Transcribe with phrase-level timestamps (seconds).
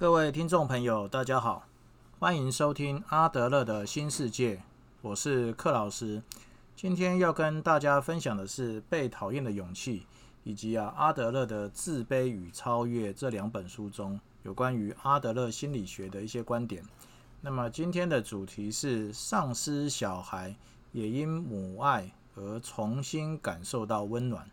[0.00, 1.66] 各位听众朋友，大家好，
[2.18, 4.62] 欢迎收听阿德勒的新世界，
[5.02, 6.22] 我是克老师。
[6.74, 10.00] 今天要跟大家分享的是《被讨厌的勇气》，
[10.42, 16.82] 以及啊阿德勒的《自卑与超越》这两本书中有关于阿德勒心理学的一些观点。
[17.42, 20.56] 那么今天的主题是丧失小孩
[20.92, 24.50] 也因母爱而重新感受到温暖。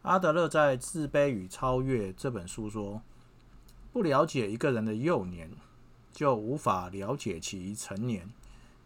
[0.00, 3.02] 阿德勒在《自卑与超越》这本书说。
[3.94, 5.48] 不了解一个人的幼年，
[6.12, 8.28] 就无法了解其成年。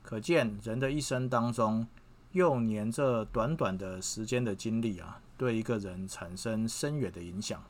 [0.03, 1.87] 可见人的一生当中，
[2.33, 7.65] 幼年这短短的时间的经历啊，对一个人产生深远的影响。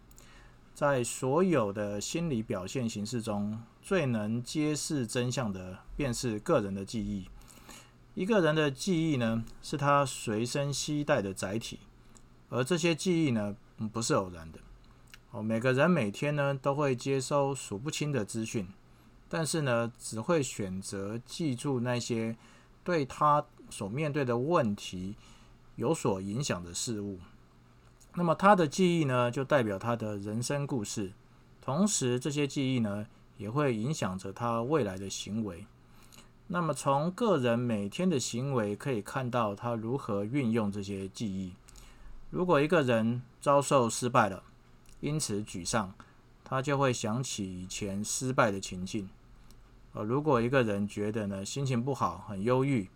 [0.74, 7.28] 在所有的心理表现形式中，最能揭示真相的，便是个人的记忆。
[8.14, 11.78] 一个人的记忆呢，是他随身携带的载体，
[12.48, 13.54] 而这些记忆呢，
[13.92, 14.58] 不是偶然的。
[15.30, 18.66] 哦，每个人每天呢都会接收数不清的资讯，
[19.28, 22.34] 但是呢，只会选择记住那些
[22.82, 25.16] 对他所面对的问题
[25.76, 27.18] 有所影响的事物。
[28.14, 31.12] 那么他的记忆呢，就代表他的人生故事，
[31.60, 35.66] 同时这些记忆呢，也会影响着他未来的行为。
[36.46, 41.52] 那么从个人每天的行为可以看到他如何运用这些记忆。
[42.30, 44.42] 如果一个人遭受失败了，
[45.00, 45.92] 因此沮丧，
[46.44, 49.08] 他就会想起以前失败的情境。
[49.92, 52.88] 呃，如果一个人觉得呢心情不好、很忧郁，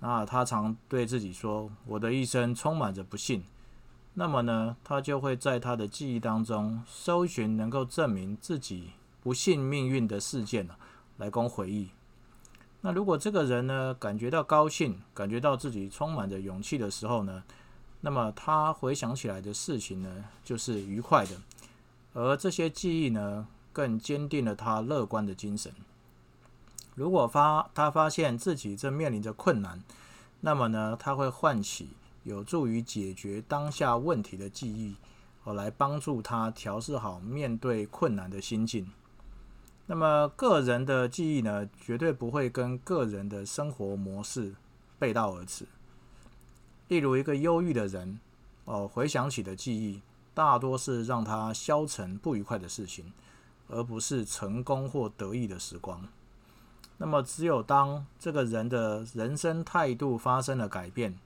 [0.00, 3.44] 那他常对自己说：“我的一生充满着不幸。”
[4.14, 8.90] 那么呢，他就会在他的记忆当中搜寻能够证明自己
[9.22, 10.74] 不幸命运的事件呢，
[11.16, 11.88] 来供回忆。
[12.82, 17.42] 那如果这个人呢感觉到高兴，感觉到自己充满着勇气的时候呢？
[18.04, 21.36] 那么他回想起来的事情呢，就是愉快的，
[22.12, 25.72] 而这些记忆呢，更坚定了他乐观的精神。
[26.94, 29.82] 如果发他发现自己正面临着困难，
[30.40, 31.90] 那么呢，他会唤起
[32.24, 34.96] 有助于解决当下问题的记忆，
[35.44, 38.90] 而来帮助他调试好面对困难的心境。
[39.86, 44.54] 那么个人的记忆呢，绝对不会跟个人的生活模式
[44.98, 45.66] 背道而驰。
[46.92, 48.20] 例如，一个忧郁的人，
[48.66, 50.02] 哦，回想起的记忆
[50.34, 53.10] 大多是让他消沉不愉快的事情，
[53.66, 56.06] 而不是成功或得意的时光。
[56.98, 61.18] 那么，只有当这个人的人生态度发生了改变，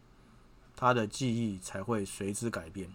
[0.76, 2.88] 他的记忆才会随之改变。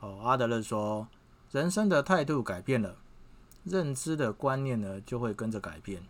[0.00, 1.08] 哦，阿德勒说，
[1.50, 2.96] 人生的态度改变了，
[3.64, 6.02] 认知的观念呢就会跟着改变，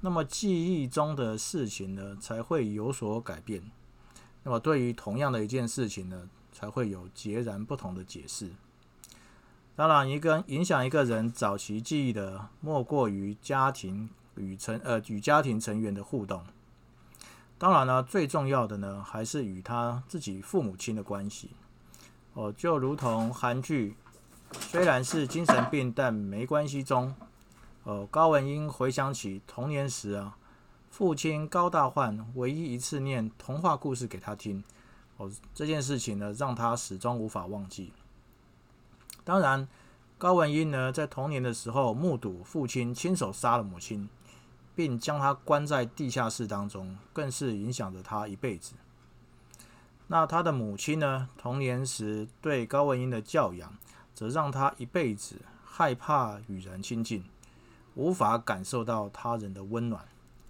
[0.00, 3.70] 那么记忆中的事情呢才会有所改变。
[4.44, 8.50] 那么，对于同样的一件事情呢，才会有截然不同的解释。
[9.74, 16.44] 当然，一个影响一个人早期记忆的，莫过于家庭与成呃与家庭成员的互动。
[17.56, 21.50] 当然呢，最重要的呢，还是与他自己父母亲的关系。
[22.34, 23.96] 哦，就如同韩剧
[24.60, 27.14] 虽然是精神病，但没关系中，
[27.84, 30.36] 哦，高文英回想起童年时啊。
[30.96, 34.62] 父亲高大焕唯一一次念童话故事给他听，
[35.16, 37.92] 哦，这件事情呢，让他始终无法忘记。
[39.24, 39.66] 当然，
[40.18, 44.08] 高文英呢，在童年的时候目睹父亲亲手杀了母亲，
[44.76, 48.74] 并将他关在地下室当中，更是影响着他一辈子。
[50.06, 53.76] 那他的母亲呢，童年时对高文英的教养，
[54.14, 57.24] 则让他一辈子害怕与人亲近，
[57.96, 60.06] 无法感受到他人的温暖。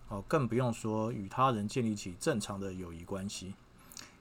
[0.08, 3.54] 哦，更不用说与他人建立起正常的友谊关系。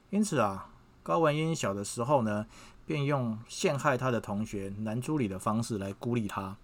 [0.10, 0.70] 因此啊，
[1.04, 2.46] 高文英小的时候呢，
[2.86, 6.56] 便用陷害他的同学南朱里的方式来孤立他，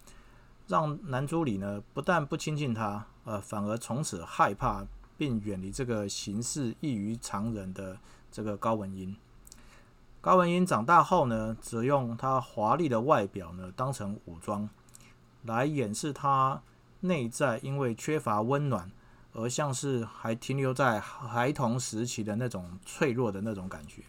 [0.67, 4.85] 让南朱里呢不但不亲近他，呃，反而从此害怕
[5.17, 7.97] 并远离这个行事异于常人的
[8.31, 9.15] 这个高文英。
[10.21, 14.69] 高文英长大后呢，则用他华丽的外表呢当成武装，
[15.43, 16.61] 来掩饰他
[17.01, 18.91] 内在因为缺乏温暖。
[19.33, 24.01] 而像是还停留在孩童时期的那种脆弱的那种感觉。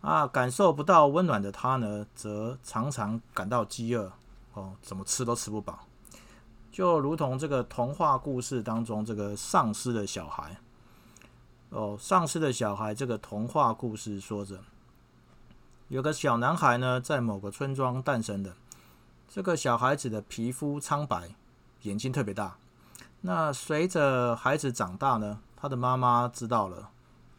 [0.00, 4.12] 啊，感受不到温暖的他呢，则常常感到饥饿
[4.52, 5.86] 哦，怎么吃都吃不饱，
[6.70, 10.58] 就如同这个童话故事当中这个丧尸的小孩。
[11.70, 14.60] 哦，丧尸的小孩这个童话故事说着，
[15.88, 18.54] 有个小男孩呢，在某个村庄诞生的，
[19.28, 21.34] 这个小孩子的皮肤苍白，
[21.82, 22.58] 眼睛特别大。
[23.26, 26.90] 那随着孩子长大呢，他的妈妈知道了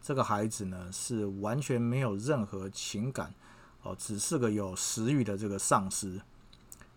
[0.01, 3.35] 这个孩子呢是完全没有任何情感
[3.83, 6.21] 哦，只是个有食欲的这个丧尸，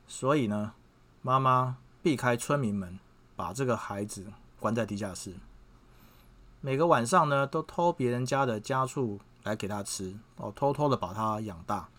[0.07, 0.73] 所以呢，
[1.21, 2.99] 妈妈避开村民们，
[3.37, 5.35] 把这个孩子关在地下室。
[6.63, 11.91] 每个晚上呢，都偷别人家的家畜来给他吃哦，偷偷的把他养大。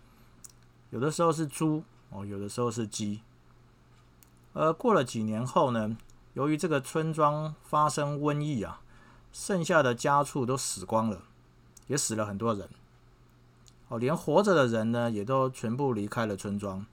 [0.89, 3.21] 有的时候是猪哦，有的时候是鸡。
[4.53, 5.95] 而过了几年后呢，
[6.33, 8.81] 由于这个村庄发生瘟疫啊，
[9.31, 11.23] 剩下的家畜都死光了，
[11.87, 12.69] 也死了很多人。
[13.87, 16.85] 哦，连活着的人呢，也都全部离开了村庄。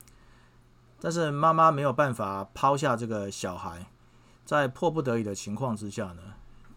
[0.99, 3.87] 但是妈妈没有办法抛下这个小孩，
[4.45, 6.23] 在迫不得已的情况之下呢。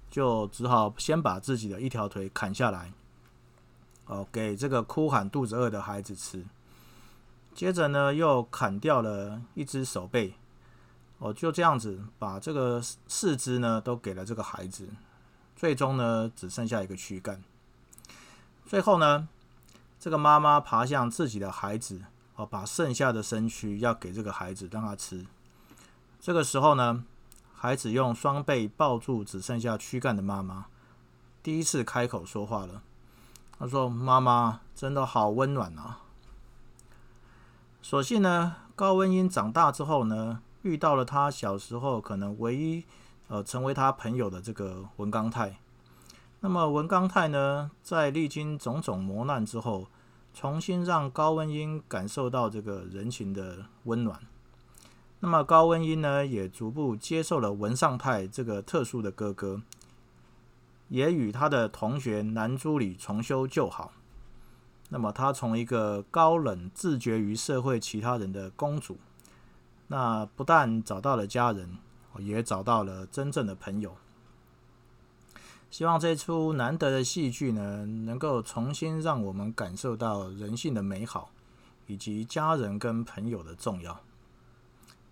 [0.10, 2.92] 就只好先把自己的一条腿砍下来，
[4.08, 6.44] 哦，给这个哭喊肚子饿的孩子吃。
[7.54, 10.34] 接着呢，又砍掉了一只手背，
[11.20, 14.90] 哦，就这样子把这个四肢呢都给了这个孩子。
[15.56, 17.44] 最终呢，只剩下一个躯干。
[18.66, 19.28] 最后呢，
[20.00, 22.02] 这个妈妈爬向自己的孩子，
[22.36, 25.26] 哦，把剩下的身躯要给这个孩子让他吃。
[26.20, 27.06] 这个时候呢。
[27.62, 30.68] 孩子用双臂抱住只剩下躯干的妈妈，
[31.44, 32.82] 第一次开口说话了。
[33.58, 36.00] 他说：“妈妈真的好温暖啊。”
[37.84, 42.84] 所幸呢，高温英长大之后呢，遇到了他小时候可能唯一
[43.28, 45.58] 呃成为他朋友的这个文刚泰。
[46.42, 49.88] 那么文刚泰呢，在历经种种磨难之后，
[50.34, 54.20] 重新让高文英感受到这个人情的温暖。
[55.20, 59.62] 那么高文英呢，也逐步接受了文尚泰这个特殊的哥哥，
[60.88, 63.92] 也与他的同学南朱里重修旧好。
[64.88, 68.98] 那么他从一个高冷、自绝于社会其他人的公主，
[69.92, 71.78] 那不但找到了家人，
[72.20, 73.98] 也找到了真正的朋友。
[75.70, 81.32] 希望这出难得的戏剧呢，能够重新让我们感受到人性的美好，
[81.88, 84.00] 以及家人跟朋友的重要。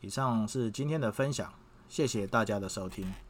[0.01, 1.51] 以上是今天的分享，
[1.89, 3.26] 谢谢大家的收听。